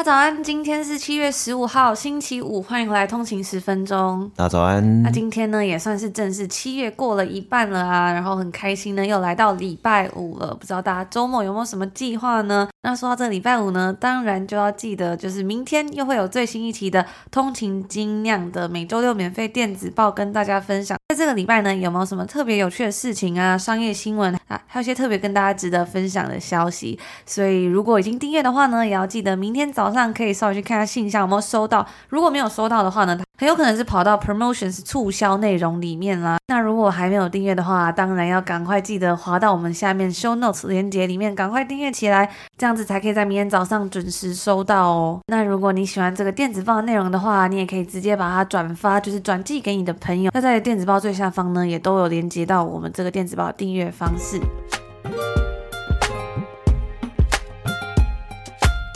[0.00, 4.30] 大家早安，今天是七月十五号，星期五，欢迎回来通勤十分钟。
[4.34, 5.02] 大家早安。
[5.02, 10.54] 那今天呢，也算是正式七月过了一半了啊，然后很开心呢，又来到礼拜五了。
[10.54, 12.66] 不知道大家周末有没有什么计划呢？
[12.82, 20.96] 那说到这个礼拜五呢，当然就要记得，就是明天又会有最新一期的通勤精酿的每周六免费电子报跟大家分享。
[21.10, 23.58] 在这个礼拜呢，有没有什么特别有趣的事情啊？
[23.58, 26.98] 商业新闻啊，还有一些特别跟大家值得分享的消息。
[27.26, 31.86] 所以如果已经订阅的话呢，也要记得明天早上可以稍微去看下信箱有没有收到。
[32.08, 36.36] 如果没有收到的话呢，很有可能是跑到 promotions 促销内容里面啦。
[36.48, 45.18] 那如果还没有订阅的话，当然要赶快记得滑到我们下面 show notes 链接里面，赶快订阅起来，这样子才可以在明天早上准时收到哦。
[45.28, 50.30] 那如果你喜欢这个电子报的内容的话，你也可以直接把它转发，就是转寄给你的朋友。
[50.34, 54.38] 那在电子报最下方呢，也都有连接到我们这个电子报的订阅方式。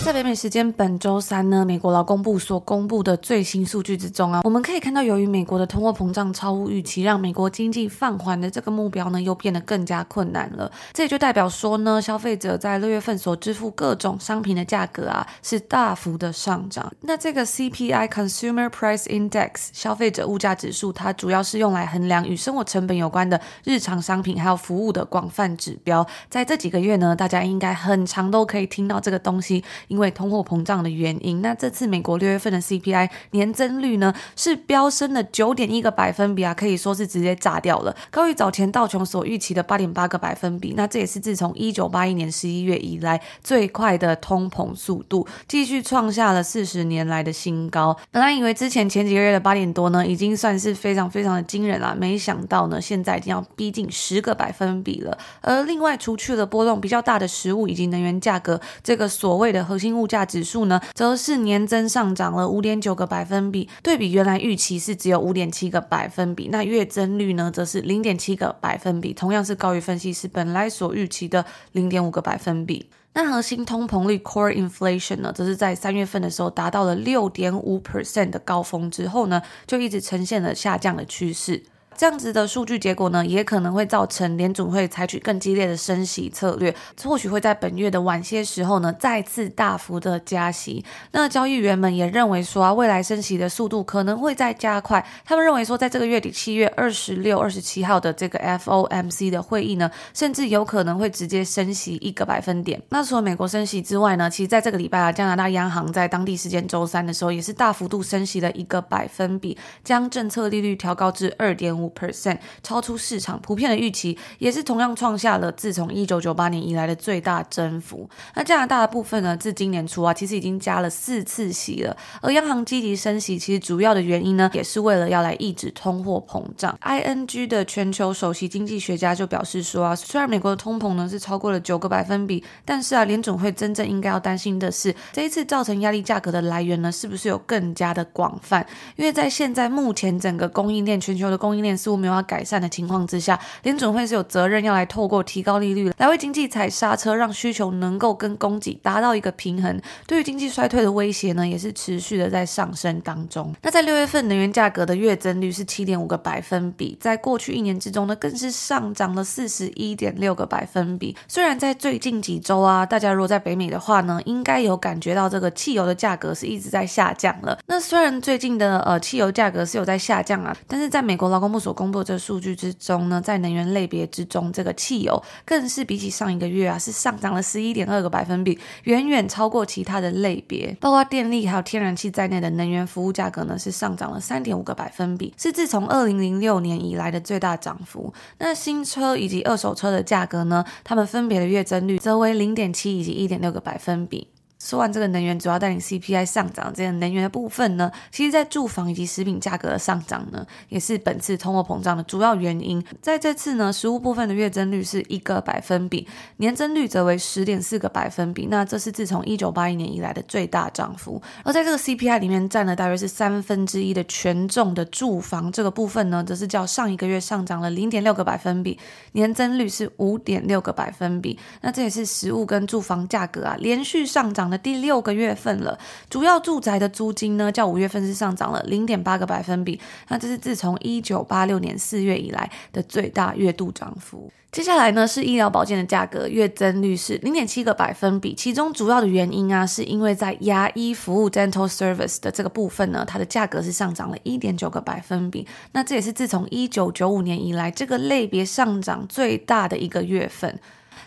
[0.04, 10.70] 在北美时间本周三呢，美国劳工部所公布的最新数据之中啊，我们可以看到，由于美国的通货膨胀超乎预期，让美国经济放缓的这个目标呢，又变得更加困难了。
[10.92, 16.92] 这也就代表说呢，消费者在六月份所支付各种商品的价格啊，是大幅的上涨。
[17.00, 26.06] 那这个 CPI Consumer Price Index 消费者物价指数，它主要是用来衡量与生活成本有关的日常商品还有服务的广泛指标。
[26.28, 29.64] 在这几个月呢，大家应该很常都可以听到这个东西。
[29.94, 40.74] 因为通货膨胀的原因，那这次美国六月份的 CPI 年增率呢，是飙升了九点一个百分比啊，可以说是直接炸掉了，高于早前道琼所预期的八点八个百分比。
[40.76, 47.96] 那这也是自从一九八一年十一月以来最快的通膨速度，继续创下了四十年来的新高。
[48.10, 55.16] 本来以为之前前几个月的八点多呢，已经算是非常非常的惊人了，没想到呢，现在已经要逼近十个百分比了。
[55.40, 59.83] 而另外，除去了波动比较大的食物以及能源价格，这个所谓的核心。
[59.84, 66.48] 新物价指数呢，则是年增上涨了五点九个百分比，对比原来预期是只有五点七个百分比。
[66.50, 72.88] 那月增率呢，则是零点七个百分比，同样是高于分析师本来所预期的零点五个百分比。
[73.12, 81.62] 那核心通膨率 （Core Inflation） 呢，则是在三月份的时候达到了六点五 percent 的高峰之后呢，就一直呈现了下降的趋势。
[81.96, 90.84] 这样子的数据结果呢，也可能会造成联总会采取更激烈的升息策略，或许会在本月的晚些时候呢，再次大幅的加息。
[91.12, 95.04] 那交易员们也认为说啊，未来升息的速度可能会再加快。
[95.24, 102.82] 他们认为说，在这个月底七月二十六、二十七号的这个 FOMC 的会议呢，甚至有可能会直接升息一个百分点。
[102.88, 111.83] 那除了美国升息之外呢，其实在这个礼拜啊，加拿大央行在当地时间周三的时候，也是大幅度升息了一个百分比，将政策利率调高至二点五。
[111.84, 118.08] 五 percent 超出市场普遍的预期，也是同样创下了自从一九九八年以来的最大增幅。
[118.34, 121.96] 那加拿大的部分呢，自今年初啊，其实已经加了四次息了。
[122.22, 126.76] 而央行积极升息，其实主要的原因呢，也是为了要来抑制通货膨胀。
[126.82, 138.66] ING 的全球首席经济学家就表示说啊，虽然美国的通膨呢是超过了九个百分比，但是啊，联准会真正应该要担心的是，这一次造成压力价格的来源呢，是不是有更加的广泛？
[138.96, 141.73] 因为在现在目前整个供应链，全球的供应链。
[141.76, 149.80] 似乎没有要改善的情况之下，联准会是有责任要来透过提高利率来为经济踩刹车，让需求能够跟供给达到一个平衡。
[150.06, 153.54] 对于经济衰退的威胁呢，也是持续的在上升当中。
[153.62, 161.16] 那在六月份能源价格的月增率是七点五个百分比，在过去一年之中呢，更是上涨了四十一点六个百分比。
[161.28, 167.58] 虽然在最近几周啊，大家如果在北美的话呢，应该有感觉到这个汽油的价格是一直在下降了。
[167.66, 188.12] 那虽然最近的呃汽油价格是有在下降啊，但是在美国劳工部所公布的这数据之中呢，在能源类别之中，这个汽油更是比起上一个月啊，是上涨了十一点二个百分比，远远超过其他的类别，包括电力还有天然气在内的能源服务价格呢，是上涨了三点五个百分比，是自从二零零六年以来的最大涨幅。
[188.38, 194.28] 那新车以及二手车的价格呢，它们分别的月增率则为零点七以及一点六个百分比。
[194.64, 202.82] 说完这个能源主要带领 CPI 上涨，这个能源的部分呢，其实在住房以及食品价格的上涨呢，也是本次通货膨胀的主要原因。
[203.02, 206.08] 在这次呢，食物部分的月增率是一个百分比，
[206.38, 208.46] 年增率则为十点四个百分比。
[208.46, 211.20] 那这是自从一九八一年以来的最大涨幅。
[211.44, 218.78] 而在这个 CPI 里面占了大约是三分之一的权重的住房这个部分呢，则是较上一个月上涨了零点六个百分比，
[219.12, 221.38] 年增率是五点六个百分比。
[221.60, 225.78] 那这也是食物跟住房价格啊连续上涨第六个月份了，
[226.08, 234.30] 主要住宅的租金呢，较五月份是上涨了零点八个百分比，那这是自从一九八六年四月以来的最大月度涨幅。
[234.52, 250.60] 接下来呢，是医疗保健的价格，月增率是零点七个百分比，其中主要的原因啊，是因为在牙医服务 （dental service） 的这个部分呢，它的价格是上涨了一点九个百分比，那这也是自从一九九五年以来这个类别上涨最大的一个月份。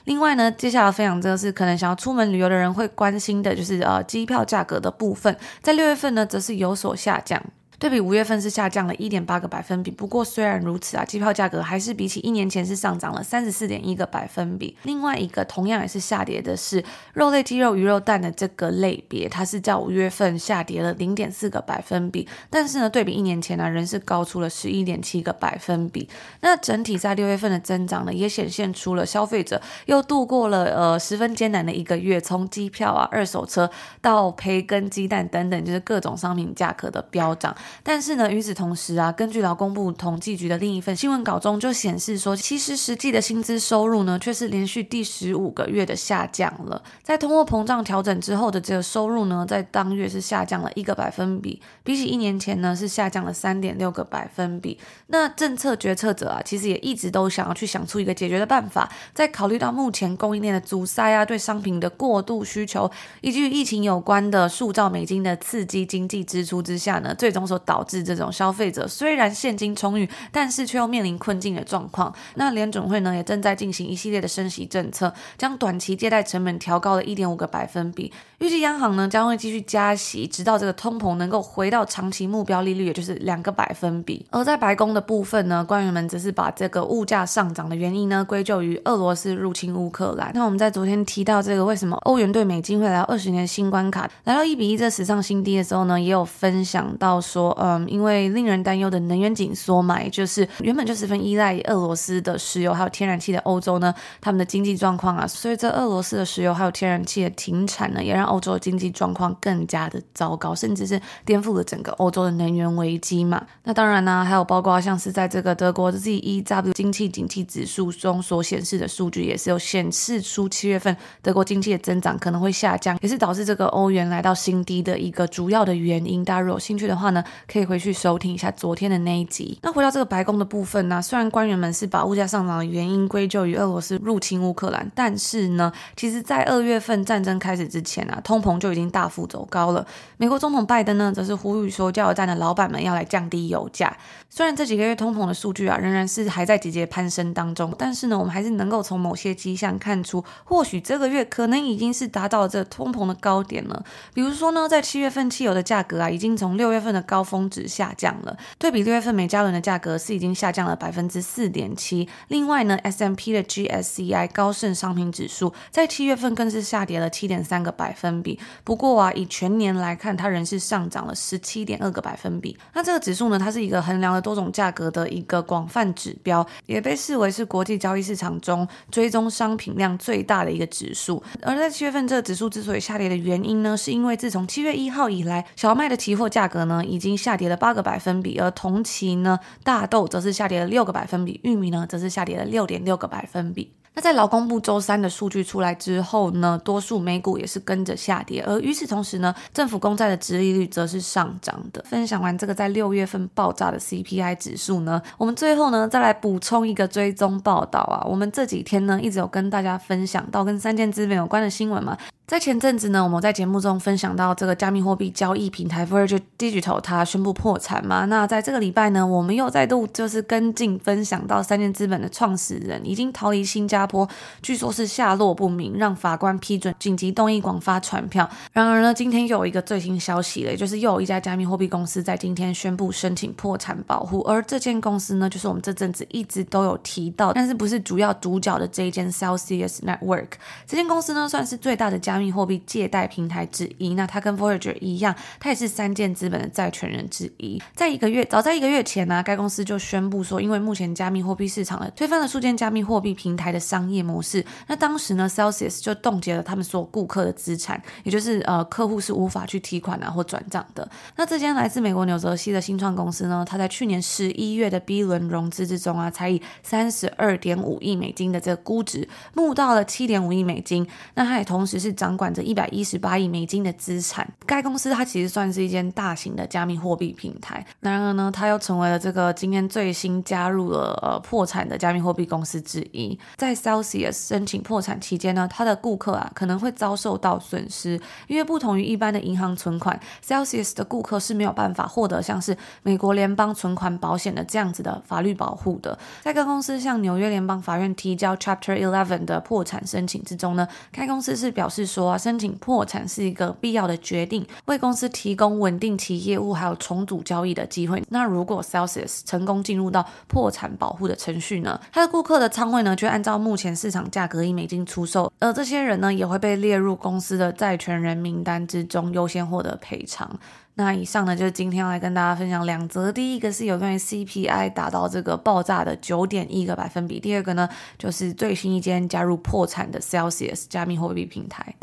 [0.08, 7.44] 另外呢，接下来分享这个是可能想要出门旅游的人会关心的，就是呃机票价格的部分，在六月份呢，则是有所下降。
[7.80, 14.76] 对比五月份是下降了一点八个百分比，不过虽然如此啊，机票价格还是比起一年前是上涨了三十四点一个百分比。
[14.82, 16.84] 另外一个同样也是下跌的是
[17.14, 26.10] 肉类、鸡肉、鱼肉、蛋的这个类别，它是较五月份下跌了零点四个百分比，但是呢，对比一年前呢，仍是高出了十一点七个百分比。
[26.42, 33.70] 那整体在六月份的增长呢，也显现出了消费者又度过了呃十分艰难的一个月，从机票啊、二手车
[34.02, 37.56] 到培根、鸡蛋等等，就是各种商品价格的飙涨。
[37.84, 46.82] 但是呢，与此同时啊，根据劳工部统计局的另一份新闻稿中就显示说，其实实际的薪资收入呢，却是连续第十五个月的下降了。
[47.04, 54.78] 在通货膨胀调整之后的这个收入呢，在当月是下降了一个百分比，比起一年前呢，是下降了三点六个百分比。
[55.08, 62.90] 那政策决策者啊，其实也一直都想要去想出一个解决的办法，在考虑到目前供应链的阻塞啊，对商品的过度需求，
[63.22, 72.14] 以及与疫情有关的数兆美金的刺激经济支出之下呢，最终所导致这种消费者虽然现金充裕，但是却又面临困境的状况。
[72.36, 78.12] 那联准会呢，也正在进行一系列的升息政策，将短期借贷成本调高了一点五个百分比。
[78.40, 84.24] 预计央行呢将会继续加息，直到这个通膨能够回到长期目标利率，也就是两个百分比。
[84.30, 90.32] 而在白宫的部分呢，官员们则是把这个物价上涨的原因呢归咎于俄罗斯入侵乌克兰。
[90.36, 113.46] 那我们在昨天提到这个为什么欧元兑美金会来到二十年新关卡，来到一比一这史上新低的时候呢，也有分享到说，嗯，因为令人担忧的能源紧缩嘛，也就是原本就十分依赖俄罗斯的石油还有天然气的欧洲呢，他们的经济状况啊，随着俄罗斯的石油还有天然气的停产呢，也让欧洲的经济状况更加的糟糕，甚至是颠覆了整个欧洲的能源危机嘛。
[113.64, 126.24] 那当然呢、还有包括像是在这个德国 ZEW 经济景气指数中所显示的数据，也是有显示出七月份德国经济的增长可能会下降，也是导致这个欧元来到新低的一个主要的原因。
[126.24, 129.60] 大家如果有兴趣的话呢，可以回去收听一下昨天的那一集。
[129.62, 139.86] 那回到这个白宫的部分呢、虽然官员们是把物价上涨的原因归咎于俄罗斯入侵乌克兰，但是呢，其实在二月份战争开始之前啊，通膨就已经大幅走高了。
[140.18, 143.96] 美国总统拜登呢，则是呼吁说，加油站的老板们要来降低油价。
[144.30, 153.84] 虽然这几个月通膨的数据啊，仍然是还在节节攀升当中，但是呢，我们还是能够从某些迹象看出，或许这个月可能已经是达到了这通膨的高点了。
[154.14, 158.38] 比如说呢，在七月份汽油的价格啊，已经从六月份的高峰值下降了。
[158.58, 162.08] 对比六月份每加仑的价格是已经下降了百分之四点七。
[162.30, 168.40] 另外呢，S M P 的 GSCI 高盛商品指数在七月份更是下跌了七点三个百分比。
[168.64, 172.58] 不过啊，以全年来看，它仍是上涨了十七点二个百分比。
[172.74, 181.22] 那这个指数呢，它是一个衡量了多种价格的一个广泛指标，也被视为是国际交易市场中追踪商品量最大的一个指数。
[181.42, 193.74] 而在七月份这个指数之所以下跌的原因呢，是因为自从七月一号以来，小麦的期货价格呢已经下跌了八个百分比，而同期呢，大豆则是下跌了六个百分比，玉米呢则是下跌了六点六个百分比。
[193.96, 201.84] 那在劳工部周三的数据出来之后呢，多数美股也是跟着下跌，而与此同时呢，政府公债的殖利率则是上涨的。
[201.84, 211.98] 分享完这个在六月份爆炸的 CPI 指数呢，我们最后呢再来补充一个追踪报道啊，我们这几天呢一直有跟大家分享到跟三件资本有关的新闻嘛。
[212.28, 218.04] 在前阵子呢，我们在节目中分享到这个加密货币交易平台 Voyager Digital 它宣布破产嘛。
[218.08, 224.06] 那在这个礼拜呢，我们又再度就是跟进分享到三箭资本的创始人已经逃离新加坡，
[224.42, 228.30] 据说是下落不明，让法官批准紧急动议广发传票。
[228.52, 240.32] 然而呢，今天又有一个最新消息了，就是又有一家加密货币公司在今天宣布申请破产保护，而这间公司呢，就是我们这阵子一直都有提到，但是不是主要主角的这一间 Celsius Network。
[240.66, 247.62] 这间公司呢，算是最大的加加密货币借贷平台之一，那它跟 Voyager 一样，它也是三箭资本的债权人之一。
[247.76, 260.90] 在一个月，早在一个月前呢、该公司就宣布说，因为目前加密货币市场呢推翻了数间加密货币平台的商业模式，那当时呢，Celsius 就冻结了他们所有顾客的资产，也就是呃，客户是无法去提款啊或转账的。
[261.18, 272.07] 那这间来自美国纽泽西的新创公司呢，它在去年十一月的 B 轮融资之中啊，才以三十二点五亿美金的这个估值募到了七点五亿美金，那它也同时是涨。
[272.08, 277.66] 掌管着一百一十八亿美金的资产，该公司它其实算是一间大型的加密货币平台。
[277.82, 283.20] 然而呢，它又成为了这个今天最新加入了呃破产的加密货币公司之一。
[283.36, 296.00] 在 Celsius 申请破产期间呢，它的顾客啊可能会遭受到损失，因为不同于一般的银行存款，Celsius 的顾客是没有办法获得像是美国联邦存款保险的这样子的法律保护的。
[296.22, 302.18] 在该公司向纽约联邦法院提交 Chapter Eleven 的破产申请之中呢，该公司是表示说。
[302.18, 308.04] 申请破产是一个必要的决定，为公司提供稳定其业务还有重组交易的机会。
[308.10, 320.38] 那如果 Celsius 成功进入到破产保护的程序呢，他的顾客的仓位呢，就按照目前市场价格以美金出售，而这些人呢，也会被列入公司的债权人名单之中，优先获得赔偿。
[320.80, 323.12] 那以上呢，就是今天要来跟大家分享两则。
[323.12, 327.68] 第一个是有关于 CPI 达到这个爆炸的九点一个百分比，第二个呢，
[327.98, 331.74] 就是最新一间加入破产的 Celsius 加密货币平台。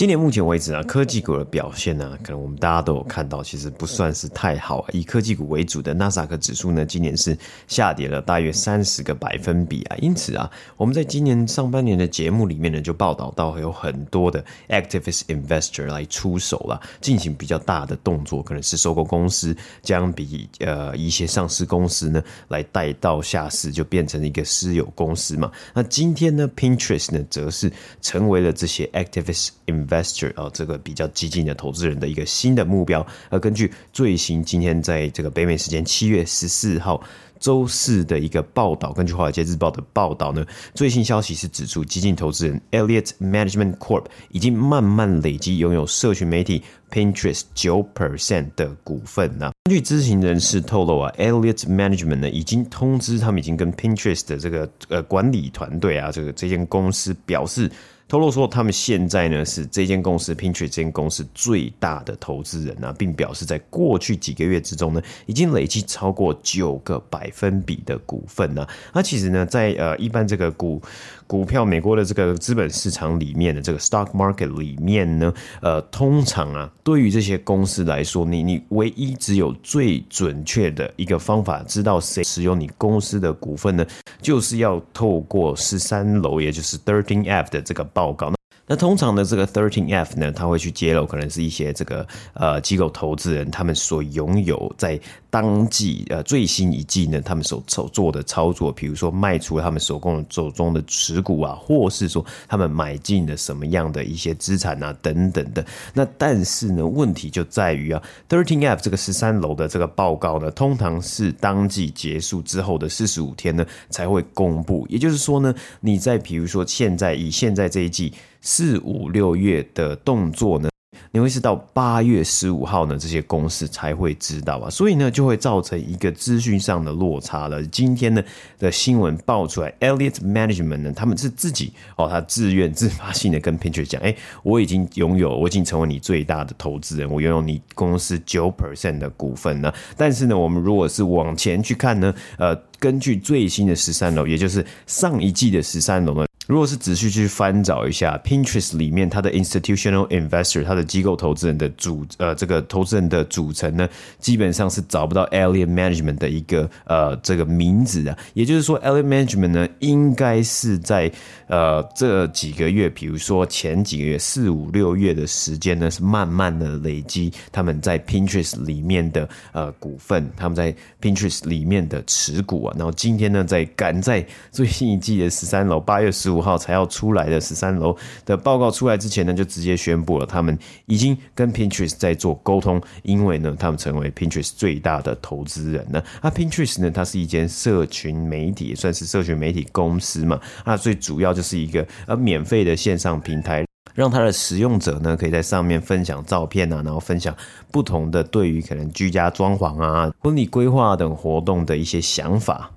[0.00, 4.86] 今年目前为止啊，科技股的表现呢，可能我们大家都有看到，其实不算是太好。
[4.94, 7.36] 以科技股为主的纳斯达克指数呢，今年是
[7.68, 9.96] 下跌了大约三十个百分比啊。
[10.00, 25.52] 因此啊，我们在今年上半年的节目里面呢，就报道到有很多的 activist investor 来出手了，进行比较大的动作，可能是收购公司，将比呃一些上市公司呢来带到下市，就变成一个私有公司嘛。
[25.74, 33.04] 那今天呢，Pinterest 呢，则是成为了这些 activist investor Investor 啊，这个比较激进的投资人的一个新的目标。
[33.28, 37.02] 而根据最新今天在这个北美时间七月十四号
[37.40, 49.50] 周四的一个报道，根据华尔街日报的报道呢，最新消息是指出，激进投资人 Elliott Management Corp 已经慢慢累积拥有社群媒体 Pinterest 九 percent 的股份呢。
[49.64, 57.68] 根据知情人士透露啊，Elliott Management 呢已经通知他们已经跟 Pinterest 的这个呃管理团队啊，这个这间公司表示。
[58.10, 68.66] 透露说，他们现在呢是这间公司 Pinterest 这间公司最大的投资人啊，并表示在过去几个月之中呢，已经累计超过九个百分比的股份呢。
[68.92, 70.82] 那其实呢，在呃一般这个股
[71.28, 83.86] 股票美国的这个资本市场里面的这个 stock market 里面呢，呃，通常啊，对于这些公司来说，你你唯一只有最准确的一个方法，知道谁持有你公司的股份呢，
[84.20, 88.39] 就是要透过十三楼，也就是 thirteen F 的这个报告。
[88.70, 94.96] 那通常的这个 thirteen F 呢，他会去揭露可能是一些这个呃机构投资人他们所拥有在
[95.28, 105.66] 当季呃最新一季呢，他们所所做的操作，比如说卖出他们手工手中的持股啊，或是说他们买进了什么样的一些资产啊等等的。
[105.92, 114.86] 那但是呢，问题就在于啊，thirteen F 这个十三楼的这个报告呢，通常是当季结束之后的四十五天呢才会公布。
[114.88, 118.12] 也就是说呢，你在比如说现在以现在这一季。
[118.40, 120.68] 四五六月的动作呢，
[121.12, 127.62] 你会是到八月十五号呢，这些公司才会知道啊，所以呢，就会造成一个资讯上的落差了。
[127.64, 128.22] 今天呢
[128.58, 139.72] 的新闻爆出来，Elliot Management 呢，他们是自己哦，他自愿自发性的跟 Pinterest 讲，哎，我已经拥有，我已经成为你最大的投资人，我拥有你公司九 percent 的股份呢。
[139.96, 142.58] 但是呢，我们如果是往前去看呢，呃。
[142.80, 146.29] 根据最新的十三楼，也就是上一季的十三楼呢。
[146.50, 153.88] 如果是仔细去翻找一下 Pinterest 里面它的 institutional investor，它的机构投资人的组呃这个投资人的组成呢，
[154.18, 158.18] 基本上是找不到 Elliott Management 的一个呃这个名字的。
[158.34, 161.08] 也就是说，Elliott Management 呢应该是在
[161.46, 172.74] 呃这几个月，比如说前几个月四五六月的时间呢，是慢慢的累积他们在 Pinterest 里面的呃股份，他们在 Pinterest 里面的持股啊。
[172.76, 176.39] 然后今天呢，在赶在最新一季的十三楼八月十五。
[176.40, 186.02] 号才要出来的十三楼的报告出来之前呢，就直接宣布了，他们已经跟 Pinterest 在做沟通，因为呢，他们成为 Pinterest 最大的投资人呢。
[186.22, 190.40] 那，Pinterest 呢，它是一间社群媒体，也算是社群媒体公司嘛。
[190.64, 197.34] 那，最主要就是一个呃免费的线上平台，让它的使用者呢，可以在上面分享照片啊，然后分享
[197.70, 202.70] 不同的对于可能居家装潢啊、婚礼规划等活动的一些想法。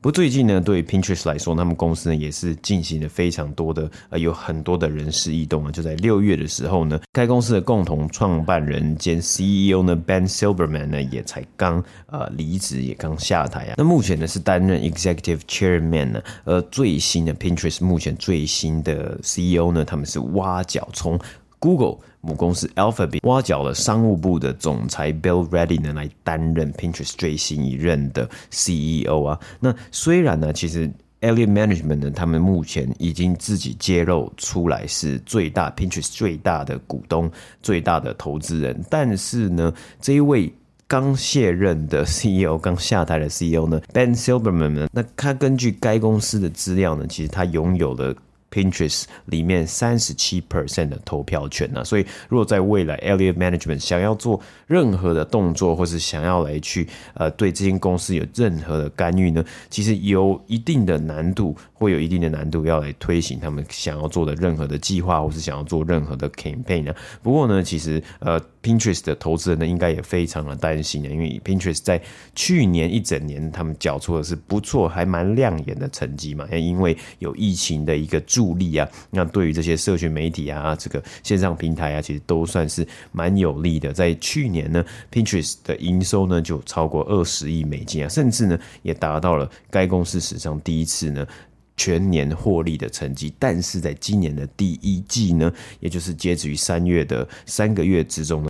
[0.00, 5.72] 不过最近呢，对 Pinterest 来说，他们公司呢也是进行了非常多的呃，有很多的人事异动啊。
[5.72, 13.74] 就在六月的时候呢，该公司的共同创办人兼 CEO 呢 Ben Silbermann 呢也才刚呃离职，也刚下台啊。
[13.76, 21.18] 那目前呢是担任 Executive Chairman 呢，而最新的 Pinterest 目前最新的 CEO 呢，他们是挖角从
[21.58, 21.98] Google。
[22.20, 29.38] 母公司 Alphabet 挖角了商务部的总裁 Bill Ready 呢，来担任 Pinterest 最新一任的 CEO 啊。
[29.60, 37.30] 那虽然呢，其实 Elliot Management 呢，他们目前已经自己揭露出来是最大 Pinterest 最大的股东、
[37.62, 40.52] 最大的投资人，但是呢，这一位
[40.86, 48.14] 刚卸任的 CEO、刚下台的 CEO 呢，Ben silberman 呢，那他根据该公司的资料呢，其实他拥有了。
[48.50, 66.94] Pinterest 里面三十七 percent 的投票权呢、所以如果在未来 Elliot Management 想要做任何的动作，或是想要来去呃对这间公司有任何的干预呢，其实有一定的难度，会有一定的难度要来推行他们想要做的任何的计划，或是想要做任何的 campaign 呢。
[67.22, 72.00] 不过呢，其实呃 Pinterest 的投资人呢，应该也非常的担心呢，因为 Pinterest 在
[72.34, 78.22] 去年一整年他们缴出的是不错，还蛮亮眼的成绩嘛，因为有疫情的一个。
[78.28, 83.90] 助力啊，那对于这些社群媒体啊，这个线上平台啊，其实都算是蛮有利的。
[83.90, 91.26] 在去年呢，Pinterest 的营收呢就超过二十亿美金啊，甚至呢也达到了该公司史上第一次呢
[91.74, 93.32] 全年获利的成绩。
[93.38, 95.50] 但是在今年的第一季呢，
[95.80, 98.48] 也就是截止于三月的三个月之中呢。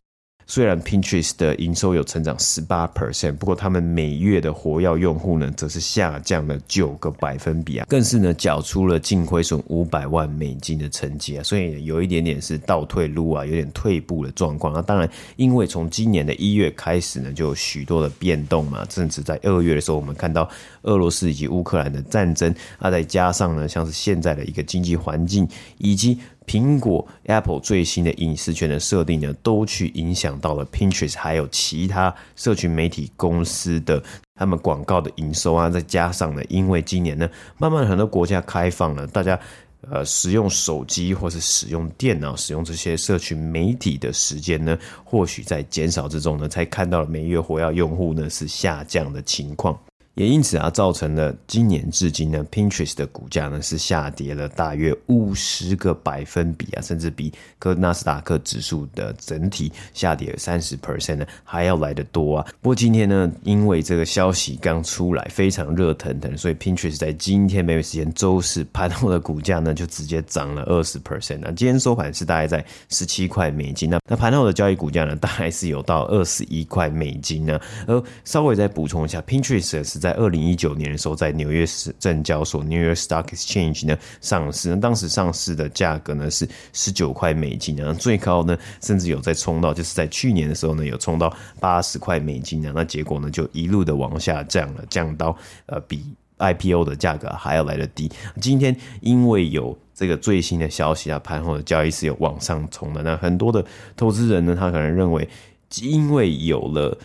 [0.50, 14.80] 虽然 Pinterest 的营收有成长十八 percent，不过他们每月的活跃用户呢，则是下降了九个百分比啊，更是呢缴出了净亏损五百万美金的成绩啊，所以有一点点是倒退路啊，有点退步的状况啊。
[14.80, 15.06] 当然，
[15.36, 20.48] 因为从今年的一月开始呢，就有许多的变动嘛，甚至在二月的时候，我们看到
[20.84, 26.18] 俄罗斯以及乌克兰的战争啊，再加上呢，像是现在的一个经济环境以及。
[26.48, 34.02] 苹果 Apple 最新的隐私权的设定呢，都去影响到了 Pinterest，还有其他社群媒体公司的
[34.34, 35.68] 他们广告的营收啊。
[35.68, 39.38] 再加上呢，因为今年呢，慢慢很多国家开放了，大家
[39.90, 49.78] 呃使用手机或是使用电脑、使用这些社群媒体的时间呢，或许在减少之中呢，才看到了每月活跃用户呢是下降的情况。
[50.18, 62.46] 也因此啊，造成了今年至今呢，Pinterest 的股价呢是下跌了大约五十个百分比啊，甚至比科纳斯达克指数的整体下跌三十 percent 呢还要来得多啊。
[62.60, 71.52] 不过今天呢，因为这个消息刚出来，非常热腾腾，所以 Pinterest 在今天没有时间周四盘后的股价呢就直接涨了二十 percent 啊。
[71.54, 77.56] 今天收盘是大概在十七块美金，那那盘后的交易股价呢大概是有到二十一块美金呢。
[77.86, 96.02] 而稍微再补充一下，Pinterest 是在在二零一九年的时候，在纽约市证交所 （New York Stock Exchange） 呢上市，那当时上市的价格呢是十九块美金，然后最高呢甚至有在冲到，就是在去年的时候呢有冲到八十块美金，那结果呢就一路的往下降了，降到呃比
[96.38, 98.10] IPO 的价格还要来得低。
[98.40, 103.62] 今天因为有这个最新的消息啊，盘后的交易是有往上冲的，那很多的
[103.94, 105.28] 投资人呢，他可能认为
[105.82, 106.96] 因为有了。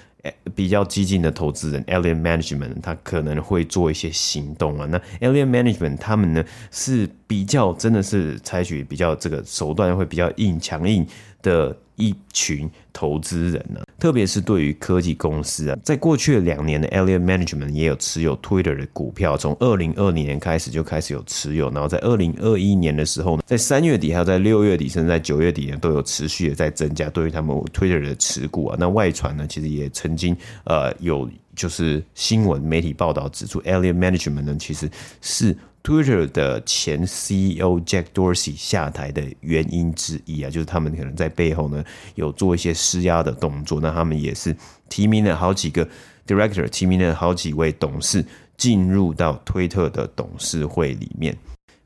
[0.56, 4.88] 比较激进的投资人，Alien Management，他可能会做一些行动啊。
[4.90, 11.06] 那 Alien Management 他们呢是比较真的是采取比较这个手段会比较硬、强硬
[11.42, 13.86] 的一群投资人呢、啊。
[14.00, 28.76] 特别是对于科技公司啊，在过去的两年的 e l l i o t Management 也有持有 Twitter 的股票，从二零二零年开始就开始有持有，然后在二零二一年的时候呢，在三月底还有在六月底，甚至在九月底呢，都有持续的在增加对于他们 Twitter 的持股啊。
[28.78, 34.90] 那外传呢，其实也曾经呃有就是新闻媒体报道指出，Elliott Management 呢其实
[35.22, 41.84] 是 Twitter 的前 CEO Jack Dorsey 下台的原因之一啊，就是他们可能在背后呢
[42.16, 43.82] 有做一些施压的动作。
[43.82, 44.56] 那他们也是
[44.88, 45.86] 提名了好几个
[46.26, 51.38] Director，提名了好几位董事进入到推特的董事会里面。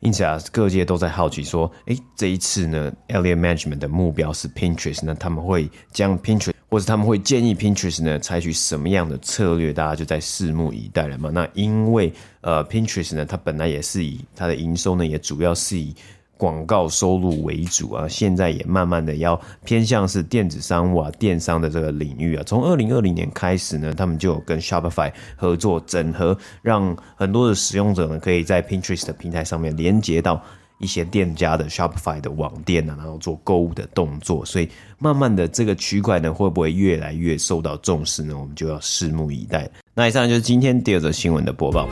[0.07, 9.73] 因此啊，各界都在好奇说，诶，这一次呢，Alien Management 的目标是 Pinterest，那他们会将 Pinterest，或者他们会建议 Pinterest 呢采取什么样的策略？
[9.73, 11.29] 大家就在拭目以待了嘛。
[11.29, 15.93] 那因为呃，Pinterest 呢，它本来也是以它的营收呢，也主要是以
[16.37, 22.43] 广告收入为主啊，现在也慢慢的要偏向是电子商务啊、电商的这个领域啊。
[22.45, 30.41] 从二零二零年开始呢，他们就有跟 Shopify 合作整合，让很多的使用者呢可以在 Pinterest 的平台上面连接到
[30.77, 34.45] 一些店家的 Shopify 的网店啊，然后做购物的动作。
[34.45, 34.69] 所以
[34.99, 38.37] 慢慢的这个区块呢会不会越来越受到重视呢？
[38.37, 39.67] 我们就要拭目以待。
[39.95, 41.89] 那以上就是今天第二则新闻的播报。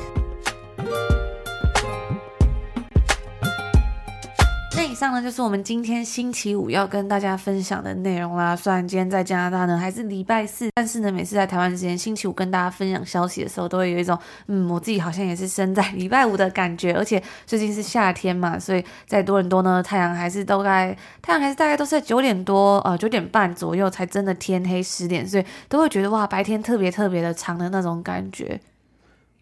[4.96, 8.56] 以上呢就是我们今天星期五要跟大家分享的内容啦。
[8.56, 16.94] 虽然今天在加拿大呢还是礼拜四，但是呢每次在台湾之间星期五跟大家分享消息的时候，都会有一种嗯我自己好像也是生在礼拜五的感觉。
[16.94, 28.58] 而且最近是夏天嘛，所以在多伦多呢太阳还是都在太阳还是大概都是在九点多呃九点半左右才真的天黑十点，所以都会觉得哇白天特别特别的长的那种感觉。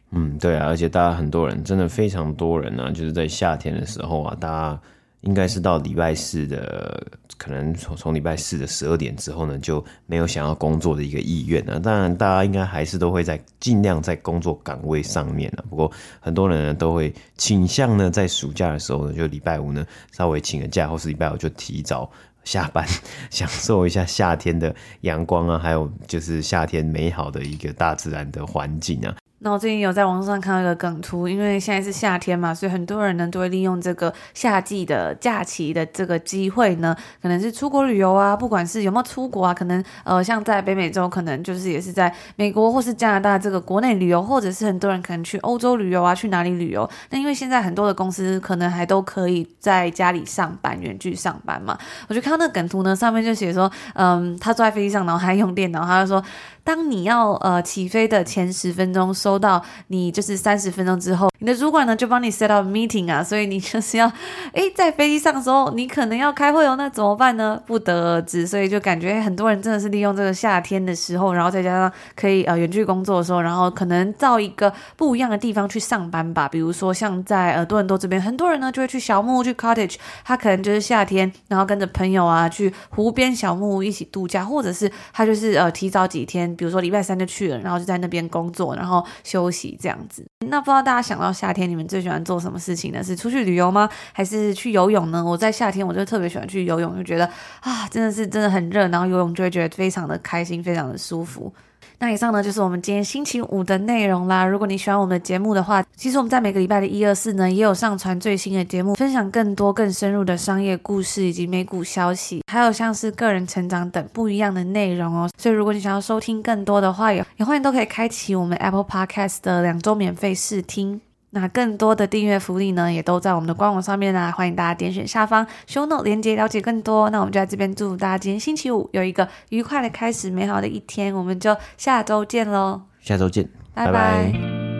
[0.09, 4.79] 嗯，对啊，而且大家很多人真的非常多人呢、就是在夏天的时候啊，大家。
[5.23, 7.05] 应该是到礼拜四的，
[7.38, 11.79] 可能从从礼拜四的十二点之后呢，就没有想要工作的一个意愿了。
[11.79, 15.63] 当然，大家应该还是都会在尽量在工作岗位上面了。
[15.69, 22.09] 不过，很多人呢都会倾向呢，在暑假的时候呢，就礼拜五呢稍微请个假，或是礼拜五就提早
[22.43, 22.86] 下班，
[23.31, 29.15] 享受一下夏天的阳光啊，还有就是夏天美好的一个大自然的环境啊。
[29.43, 46.89] 那我最近有在网上看到一个梗图，因为现在是夏天嘛，所以很多人呢都会利用这个夏季的假期的这个机会呢，可能是出国旅游啊，不管是有没有出国啊，可能呃像在北美洲，可能就是也是在美国或是加拿大这个国内旅游，或者是很多人可能去欧洲旅游啊，去哪里旅游？
[47.10, 51.77] 那因为现在很多的公司可能还都可以在家里上班，远距上班嘛，
[52.08, 56.23] 我就看到那个梗图呢，上面就写说，嗯，他坐在飞机上，然后他用电脑，他就说。
[56.65, 64.05] 当你要呃起飞的前十分钟收收到你就是三十分钟之后，你的主管呢就帮你 set up meeting 啊，所以你就是要
[64.51, 67.59] 诶在飞机上的时候你可能要开会哦，那怎么办呢？
[67.65, 76.47] 不得而知，所以就感觉很多人真的是利用这个夏天的时候，然后再加上可以呃远距工作的时候，然后可能到一个不一样的地方去上班吧。
[76.47, 86.55] 比如说像在呃多伦多这边，很多人呢就会去小木屋去 cottage，他可能就是夏天，然后跟着朋友啊去湖边小木屋一起度假，或者是他就是呃提早几天。
[86.55, 90.26] 比如说礼拜三就去了，然后就在那边工作，然后休息这样子。
[90.47, 93.04] 那不知道大家想到夏天，你们最喜欢做什么事情呢？
[93.04, 93.89] 是出去旅游吗？
[94.12, 95.23] 还是去游泳呢？
[95.23, 97.26] 我在夏天我就特别喜欢去游泳，就觉得
[97.62, 101.54] 啊，真的是真的很热，然后游泳就会觉得非常的开心，非常的舒服。
[102.03, 104.45] 那以上呢就是我们今天星期五的内容啦。
[104.45, 115.29] 如果你喜欢我们的节目的话，其实我们在每个礼拜的一、二、四呢也有上传最新的节目，分享更多更深入的商业故事以及美股消息，还有像是个人成长等不一样的内容哦。
[115.37, 120.99] 所以如果你想要收听更多的话，也也欢迎都可以开启我们 Apple Podcast 的两周免费试听。
[121.35, 127.09] 那更多的订阅福利呢，也都在我们的官网上面啦，欢迎大家点选下方 Show Note 连接了解更多。
[127.09, 131.13] 那我们就在这边祝大家今天星期五有一个愉快的开始，美好的一天。
[131.13, 132.83] 我们就下周见喽！
[133.01, 133.91] 下周见，拜拜。
[133.91, 134.72] 拜拜。